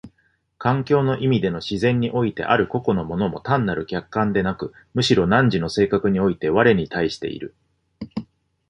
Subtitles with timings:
[0.57, 7.53] 環境の意味での自然においてある個々の物も単なる客観でなく、むしろ汝の性格において我に対している。